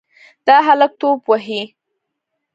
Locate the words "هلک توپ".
0.67-1.21